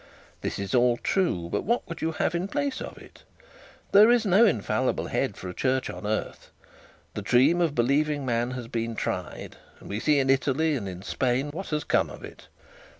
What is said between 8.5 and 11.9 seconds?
has been tried, and we see in Italy and in Spain what has